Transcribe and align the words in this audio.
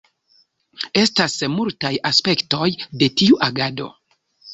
Estas 1.01 1.35
multaj 1.55 1.91
aspektoj 2.11 2.71
de 3.03 3.11
tiu 3.21 3.39
agado. 3.49 3.87